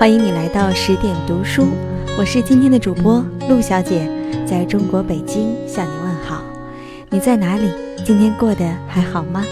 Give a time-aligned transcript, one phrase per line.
[0.00, 1.66] 欢迎你来到十点读书，
[2.16, 4.10] 我是今天的主播陆小姐，
[4.46, 6.42] 在中国北京向你问好。
[7.10, 7.70] 你在哪里？
[8.02, 9.44] 今天过得还好吗？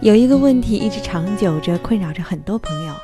[0.00, 2.94] 有一个问题一直长久着困扰着很多朋友，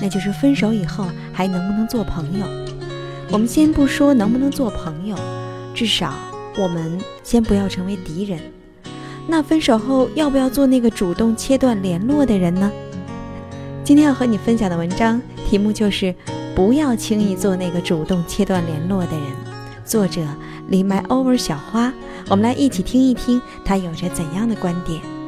[0.00, 2.46] 那就是分手以后还能不能做朋友？
[3.32, 5.16] 我们先不说能不能做朋友，
[5.74, 6.14] 至少
[6.56, 8.38] 我们先不要成为敌人。
[9.26, 12.70] 那分手后要不要做那个主动切断联络的人呢？
[13.90, 16.14] 今天要和你分享的文章题目就是
[16.54, 19.26] “不要轻易做那个主动切断联络的人”，
[19.84, 20.24] 作者
[20.68, 21.92] 林 myover 小花。
[22.28, 25.19] 我们来一起听一听他有着怎样的观点。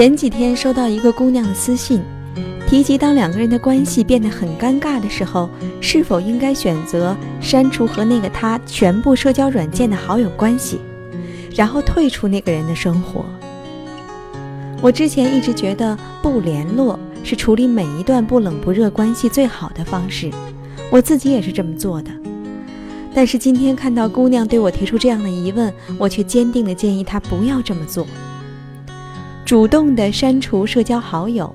[0.00, 2.00] 前几天收到一个姑娘的私信，
[2.66, 5.46] 提及当两个人的关系变得很尴尬的时候，
[5.78, 10.80] 是否应该选择删除和那个他全部社交软件的好友关系，
[11.54, 13.26] 然后退出那个人的生活。
[14.80, 20.30] 我之前一直觉得不联络是处理每一段不冷不热关系最好的方式，
[20.90, 22.10] 我自己也是这么做的。
[23.12, 28.06] 但是今天看到姑娘对我提出这样的疑问，我却坚定地建议她不要这么做。
[29.50, 31.52] 主动的删除社交好友，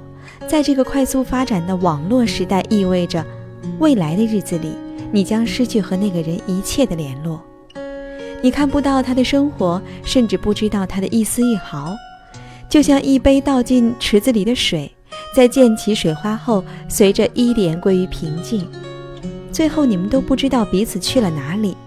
[0.49, 3.25] 在这个快速发展的网络时代，意味着
[3.79, 4.75] 未来的日子里，
[5.13, 7.41] 你将失去和那个人一切的联络。
[8.41, 11.95] 你看不到他的生活，甚至不知道他的一丝一毫。
[12.67, 14.93] 就像一杯倒进池子里的水，
[15.33, 18.67] 在溅起水花后，随着一点归于平静，
[19.53, 21.77] 最后你们都不知道彼此去了哪里。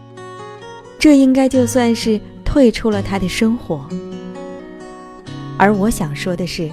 [0.98, 3.86] 这应该就算是退出了他的生活。
[5.58, 6.70] 而我想说的是，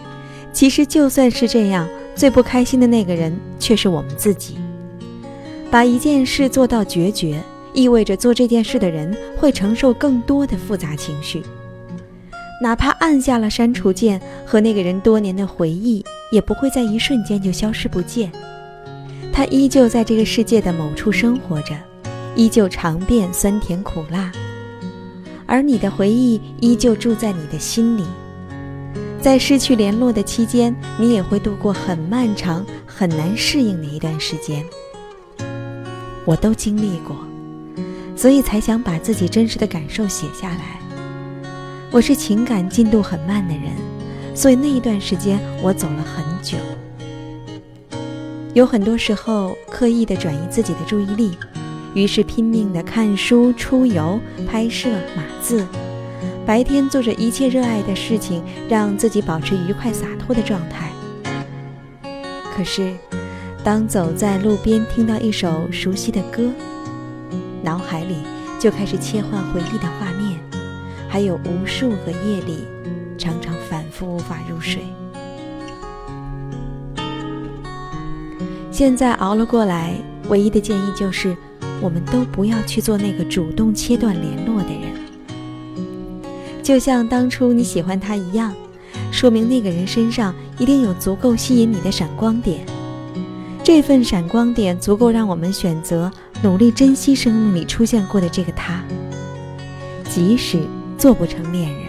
[0.54, 4.58] 其实就算是这样，最不开心的那个人却是我们自己。
[5.72, 7.42] 把一件事做到决绝，
[7.74, 11.44] 意味着做这件事的人会承受更多的复杂情绪。
[12.62, 18.32] 哪怕按下了删除键，和那个人多年的回忆也不会在一瞬间就消失不见。
[19.34, 21.76] 他依旧在这个世界的某处生活着，
[22.36, 24.32] 依旧尝遍酸甜苦辣，
[25.46, 28.06] 而你的回忆依旧住在你的心里。
[29.26, 34.64] 在失去联络的期间，你也会度过很漫长、很难适应的一段时间。
[36.26, 37.18] 我都经历过，
[38.16, 40.80] 所以才想把自己真实的感受写下来。
[41.90, 43.72] 我是情感进度很慢的人，
[44.36, 46.56] 所以那一段时间我走了很久。
[48.54, 51.36] 有很多时候刻意的转移自己的注意力，
[51.96, 55.66] 于是拼命的看书、出游、拍摄、码字。
[56.46, 60.92] 白天做着一切热爱的事情，让自己保持愉快洒脱的状态。
[62.56, 62.94] 可是，
[63.64, 66.52] 当走在路边听到一首熟悉的歌，
[67.64, 68.18] 脑海里
[68.60, 70.40] 就开始切换回忆的画面，
[71.10, 72.60] 还有无数个夜里，
[73.18, 74.84] 常常反复无法入睡。
[78.72, 79.96] 现在熬了过来，
[80.30, 81.36] 唯一的建议就是，
[81.82, 84.95] 我们都不要去做那个主动切断联络的人。
[86.66, 88.52] 就像当初你喜欢他一样，
[89.12, 92.66] 说明那个人身上一定有足够吸引你的闪光点。
[93.64, 96.12] 这份闪光点足够让我们选择
[96.42, 98.84] 努力珍惜生命里出现过的这个他，
[100.10, 100.60] 即使
[100.98, 101.82] 做不成恋人。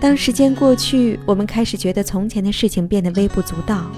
[0.00, 3.90] 当时间过去，我们开始觉得从前的事情变得微不足道。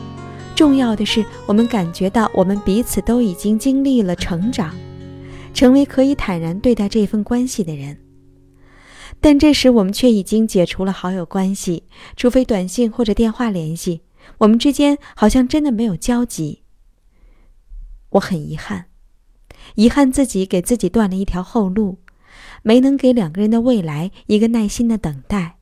[0.56, 4.74] 重要的是，我们感觉到我们彼此都已经经历了成长，
[5.54, 7.96] 成为可以坦然对待这份关系的人。
[9.20, 11.84] 但这时我们却已经解除了好友关系，
[12.16, 14.00] 除非短信或者电话联系，
[14.38, 16.62] 我们之间好像真的没有交集。
[18.10, 18.86] 我很遗憾，
[19.74, 21.98] 遗憾自己给自己断了一条后路，
[22.62, 25.58] 没能给两个人的未来一个耐心的等待。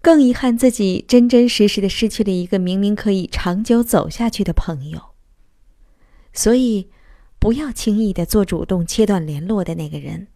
[0.00, 5.00] 更遗憾自己真真实实的失去了一个明明可以长久走下去的朋友。
[6.32, 6.88] 所以，
[7.38, 10.28] 不要轻易的做主动切断联络的那个人。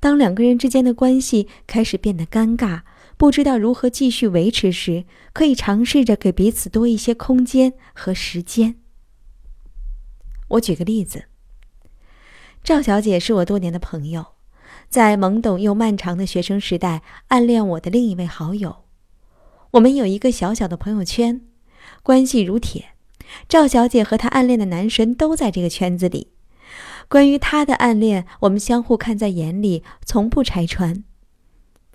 [0.00, 2.82] 当两个人之间的关系开始变得尴尬，
[3.16, 8.76] 不知道如何继续维持时，可以尝试着给彼此多一些空间和时间。
[10.50, 11.24] 我举个例子，
[12.62, 14.24] 赵小姐是我多年的朋友，
[14.88, 18.84] 在懵懂又漫长的学生时代，暗恋我的另一位好友。
[19.72, 21.42] 我们有一个小小的朋友圈，
[22.02, 22.90] 关系如铁。
[23.46, 26.28] 赵小姐和她暗恋的男神都在这个圈子里。
[27.08, 31.04] 关于他的暗恋，我们相互看在眼里，从不拆穿。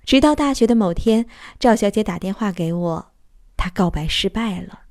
[0.04, 1.28] 直到大学的某天，
[1.60, 3.12] 赵小姐打电话给我，
[3.56, 4.82] 她告白失败了。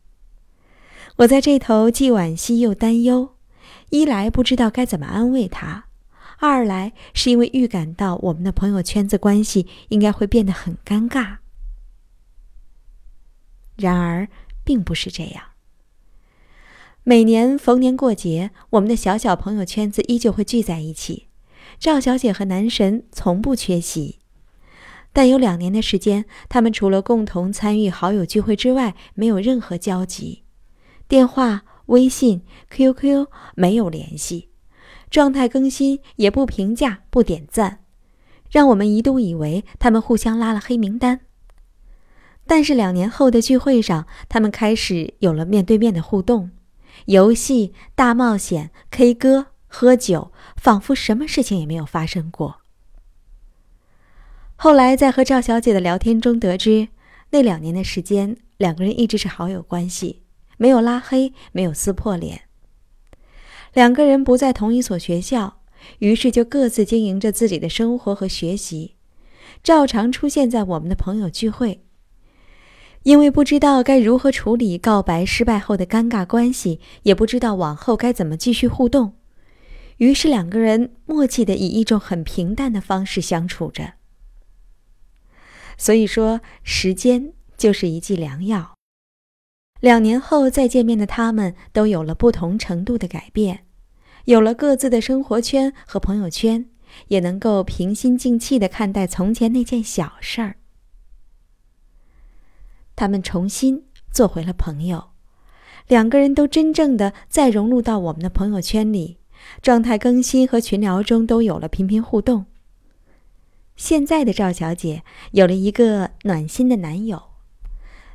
[1.17, 3.35] 我在这头既惋惜又担忧，
[3.91, 5.87] 一来不知道该怎么安慰她，
[6.39, 11.39] 二来是因为预感到我们的朋友圈子关系应该会变得很尴尬。
[13.77, 14.29] 然而，
[14.65, 15.52] 并不是这样。
[17.05, 21.27] 每年逢年过节，我们的小小朋友圈子依旧会聚在一起。
[21.81, 24.21] 赵小姐和男神从不缺席，
[25.13, 30.45] 但有两年的时间，他们除了共同参与好友聚会之外，没有任何交集，
[31.09, 33.27] 电话、微信、QQ
[33.57, 34.51] 没有联系，
[35.11, 37.81] 状态更新也不评价、不点赞，
[38.49, 41.23] 让我们一度以为他们互相拉了黑名单。
[42.47, 46.53] 但是两年后的聚会上，他们开始有了面对面的互动。
[47.07, 52.61] 游戏、大冒险、K 歌、喝酒，仿佛什么事情也没有发生过。
[54.57, 56.89] 后来在和赵小姐的聊天中得知，
[57.31, 60.23] 那两年的时间，两个人一直是好友关系，
[60.57, 62.43] 没有拉黑，没有撕破脸。
[63.73, 65.63] 两个人不在同一所学校，
[65.99, 68.95] 于是就各自经营着自己的生活和学习，
[69.65, 71.83] 照常出现在我们的朋友聚会。
[73.05, 79.15] 因为不知道该如何处理告白失败后的尴尬关系，也不知道往后该怎么继续互动，
[79.97, 83.95] 于是两个人默契的以一种很平淡的方式相处着。
[85.77, 88.75] 所以说，时间就是一剂良药。
[89.81, 93.67] 两年后再见面的他们，都有了不同程度的改变，
[94.27, 96.67] 有了各自的生活圈和朋友圈，
[97.09, 100.55] 也能够平心静气的看待从前那件小事儿。
[102.95, 105.11] 他们重新做回了朋友，
[105.89, 109.19] 两个人都真正的再融入到我们的朋友圈里，
[109.61, 112.47] 状态更新和群聊中都有了频频互动。
[113.75, 115.03] 现在的赵小姐
[115.33, 117.23] 有了一个暖心的男友，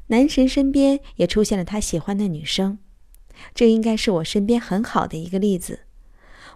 [0.07, 2.77] 男神身边也出现了他喜欢的女生，
[3.55, 5.81] 这应该是我身边很好的一个例子。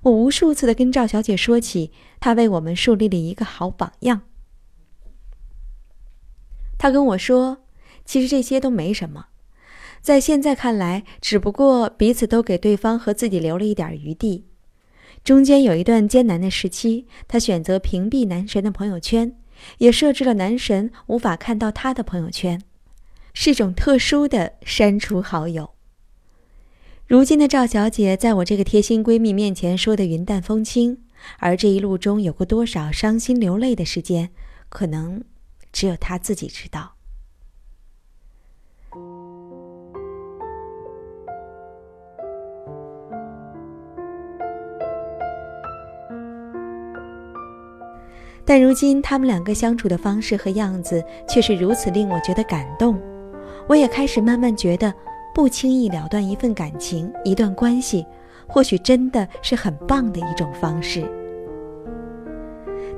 [0.03, 4.21] 我无数次的跟赵小姐说起，她为我们树立了一个好榜样。
[6.77, 7.60] 她跟我说。
[8.05, 9.27] 其实这些都没什么，
[10.01, 14.45] 在现在看来，只不过彼此都给对方和自己留了一点余地。
[15.23, 19.35] 中间有一段艰难的时期，他选择屏蔽男神的朋友圈，
[19.77, 22.59] 也设置了男神无法看到他的朋友圈，
[23.33, 25.71] 是种特殊的删除好友。
[27.05, 31.03] 如今的赵小姐，在我这个贴心闺蜜面前说的云淡风轻，
[31.37, 34.31] 而这一路中有过多少伤心流泪的时间，
[34.69, 35.23] 可能
[35.71, 36.95] 只有她自己知道。
[48.51, 52.99] 但如今他们两个相处的方式和样子却是如此令我觉得感动，
[53.65, 54.93] 我也开始慢慢觉得，
[55.33, 58.05] 不轻易了断一份感情、一段关系，
[58.45, 61.01] 或许真的是很棒的一种方式。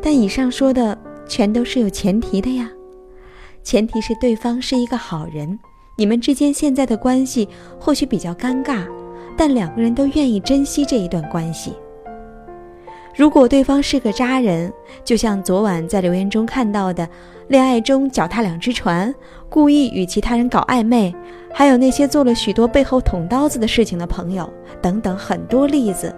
[0.02, 2.72] 但以上说的全都是有前提的呀，
[3.62, 5.60] 前提是对方是一个好人，
[5.96, 7.48] 你们之间现在的关系
[7.80, 8.88] 或许比较尴尬，
[9.38, 11.74] 但两个人都愿意珍惜这一段关系。
[13.16, 17.08] 如果对方是个渣人，就像昨晚在留言中看到的，
[17.48, 19.14] 恋爱中脚踏两只船，
[19.50, 21.14] 故意与其他人搞暧昧，
[21.54, 24.52] 还有那些做了许多背后捅刀子的事情的朋友
[24.82, 26.14] 等等很多例子。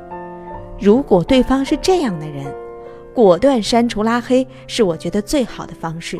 [0.79, 2.45] 如果对方是这样的人，
[3.13, 6.17] 果断删除拉黑是我觉得最好的方式。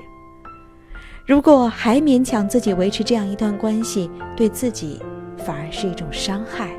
[1.25, 5.01] 如果还勉强自己维持这样一段关系，对自己
[5.37, 6.69] 反而是一种伤害。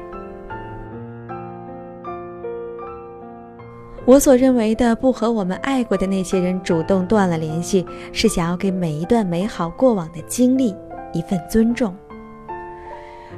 [4.06, 10.72] 我所认为的不和我们爱过的那些人主动断了联系，是想要给每一段美好过往的经历
[11.12, 11.92] 一份尊重。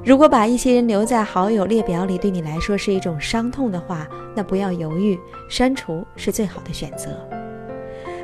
[0.05, 4.07] 如果把一些人留在好友列表里对你来说是一种伤痛的话，
[4.37, 7.09] 那不要犹豫，删除是最好的选择。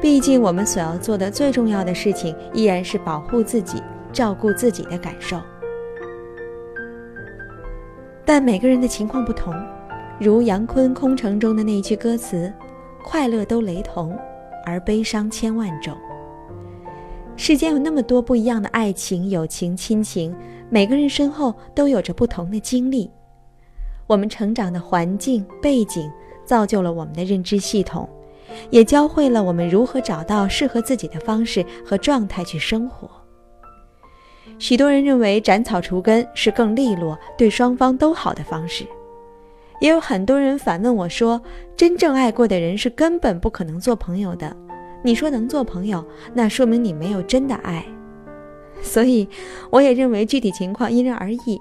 [0.02, 3.82] 毕竟我们所要做的最重要的事情依然是保护自己，
[4.12, 5.40] 照顾自己的感受。
[8.22, 9.54] 但每个人的情况不同。
[10.24, 12.50] 如杨坤《空城》中的那句歌词
[13.04, 14.18] ：“快乐都雷同，
[14.64, 15.94] 而悲伤千万种。”
[17.36, 20.34] 世间有那么多不一样的爱情、友情、亲情，
[20.70, 23.10] 每个人身后都有着不同的经历。
[24.06, 26.10] 我们成长的环境背景，
[26.46, 28.08] 造就了我们的认知系统，
[28.70, 33.10] 也教会了我们如何找到适合自己的方式和状态去生活。
[34.58, 38.86] 许多人认为斩草除根是更利落、对双方都好的方式。
[39.84, 41.42] 也有很多人反问我说
[41.76, 44.56] ：“真正爱过的人是根本不可能做朋友的，
[45.02, 47.84] 你说能做朋友，那说明你没有真的爱。
[48.80, 49.28] 所以，
[49.68, 51.60] 我也认为具体情况因人而异。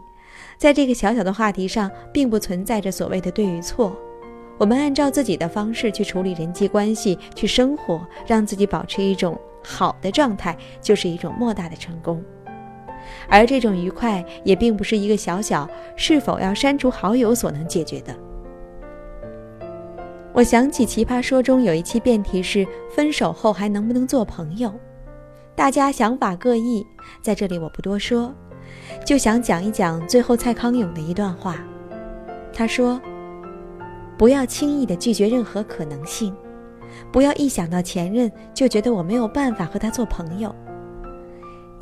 [0.57, 3.93] 在这个小小的话题上，并不存在着所谓的对与错。
[4.57, 12.23] 我们按照自己的方式去处理人际关系，去生活，让自己保持一种好的状态，就是一种莫大的成功。
[13.29, 18.15] 而这种愉快，也并不是一个小小是否要删除好友所能解决的。
[20.33, 24.73] 我想起《奇葩说》中有一期辩题是分手后还能不能做朋友，
[25.55, 26.85] 大家想法各异，
[27.21, 28.33] 在这里我不多说。
[29.05, 31.57] 就想讲一讲最后蔡康永的一段话，
[32.51, 32.99] 他说
[34.17, 36.35] ：“不要轻易的拒绝任何可能性，
[37.11, 40.53] 不要一想到前任就觉得我没有办法和他做朋友。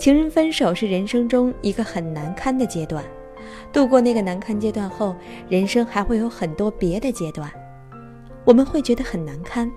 [0.02, 3.06] 情人分手是人生中一个很难堪的阶段，
[3.72, 5.16] 度过那个难堪阶段后，
[5.48, 7.48] 人生还会有很多别的阶段，
[8.44, 9.72] 我们会觉得很难堪，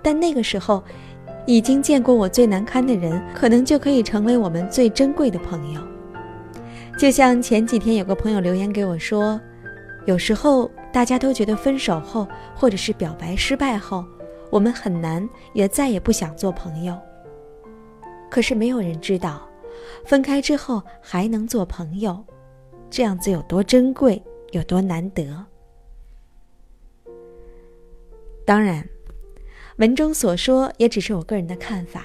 [0.00, 0.80] 但那个时候，
[1.44, 5.80] 已经见过我最难堪的人，可能就可以成为我们最珍贵的朋友。”
[6.96, 9.40] 就像前几天有个朋友留言给我说，
[10.06, 14.04] 有时候大家都觉得分手后，或者是表白失败后，
[14.50, 16.96] 我们很难也再也不想做朋友。
[18.30, 19.42] 可是没有人知道，
[20.04, 22.24] 分开之后还能做朋友，
[22.90, 25.44] 这样子有多珍贵，有多难得。
[28.44, 28.86] 当然，
[29.78, 32.04] 文中所说也只是我个人的看法，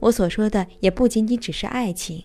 [0.00, 2.24] 我所说的也不仅仅只是爱情。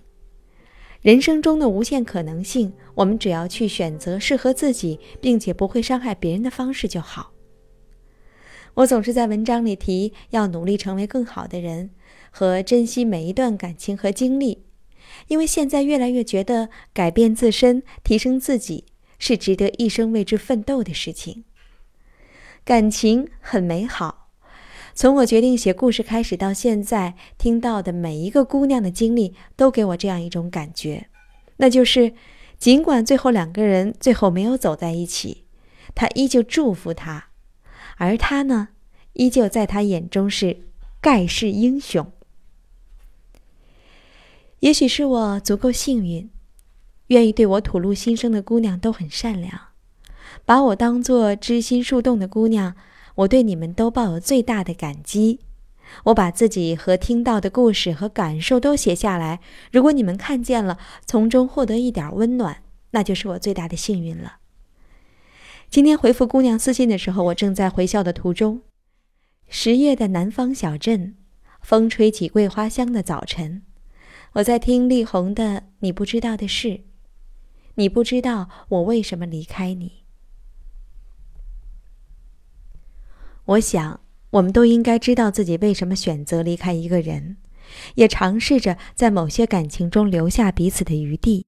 [1.02, 7.32] 人生中的无限可能性，我们只要去选择适合自己并且不会伤害别人的方式就好。
[8.76, 11.90] 我总是在文章里提要努力成为更好的人，
[12.32, 14.66] 和珍惜每一段感情和经历，
[15.28, 18.86] 因为现在越来越觉得改变自身、提升自己
[19.18, 21.44] 是值得一生为之奋斗的事情。
[22.64, 24.30] 感情很美好。
[24.94, 31.08] 从我决定写故事开始到现在，听到的每一个姑娘的经历，都给我这样一种感觉，
[31.58, 32.14] 那就是，
[32.58, 35.46] 尽管最后两个人最后没有走在一起，
[35.96, 37.28] 他依旧祝福她，
[37.96, 38.70] 而他呢，
[39.14, 40.58] 依旧在他眼中是
[41.00, 42.12] 盖世英雄。
[44.60, 46.30] 也许是我足够幸运，
[47.08, 49.54] 愿意对我吐露心声的姑娘都很善良，
[50.46, 52.76] 把我当做知心树洞的姑娘。
[53.16, 55.40] 我对你们都抱有最大的感激，
[56.06, 59.42] 我把自己和听到的故事和感受都写下来。
[59.72, 64.38] 如果你们看见了，从中获得一点温暖，那就是我最大的幸运了。
[65.70, 68.62] 今天回复姑娘私信的时候，我正在回校的途中。
[69.50, 71.16] 十月的南方小镇，
[71.62, 73.64] 风吹起桂花香的早晨，
[74.34, 75.44] 我在听力宏的
[75.80, 76.68] 《你不知道的事》，
[77.76, 80.04] 你不知道我为什么离开你。
[83.46, 87.38] 我想，我们都应该知道自己为什么选择离开一个人，
[87.96, 91.48] 也尝试着在某些感情中留下彼此的余地。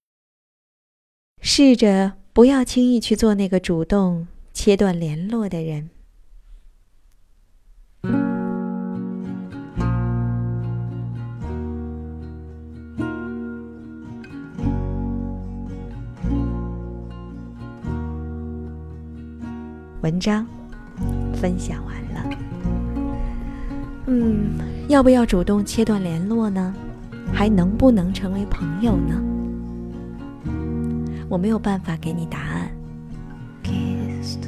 [1.42, 5.92] 试着不要轻易去做那个主动切断联络的人。
[20.02, 20.46] 文章。
[21.34, 22.38] 分享完了，
[24.06, 24.52] 嗯，
[24.88, 26.74] 要不要主动切断联络呢？
[27.34, 29.20] 还能不能成为朋友呢？
[31.28, 32.70] 我没有办法给你答案。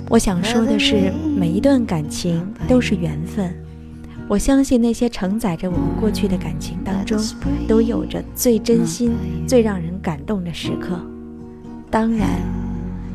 [0.10, 3.52] 我想说的是，每一段感情都是缘分。
[4.28, 7.18] 我相信那些承载着我们过去的感情当中，
[7.68, 9.14] 都有着最真心、
[9.48, 11.00] 最让人感动的时刻。
[11.90, 12.42] 当然，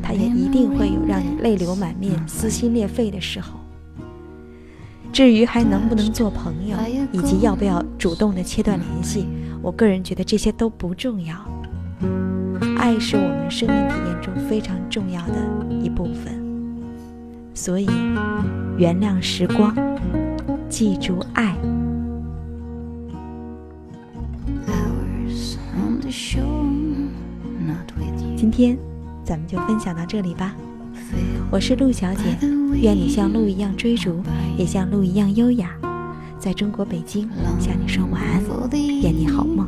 [0.01, 3.59] 它也一定会有让你泪流满面、撕心裂肺的时候。
[5.11, 6.77] 至于还能不能做朋友，
[7.11, 9.27] 以及要不要主动的切断联系，
[9.61, 11.35] 我个人觉得这些都不重要。
[12.77, 15.35] 爱是我们生命体验中非常重要的
[15.81, 16.41] 一部分，
[17.53, 17.87] 所以
[18.77, 19.75] 原谅时光，
[20.69, 21.55] 记住爱。
[28.37, 28.77] 今天
[29.29, 30.55] 咱们就分享到这里吧。
[31.51, 32.35] 我是陆小姐
[32.81, 34.23] 愿你像鹿一样追逐
[34.57, 35.69] 也像鹿一样优雅。
[36.39, 38.41] 在中国北京向你说晚安
[39.03, 39.67] 愿你好梦。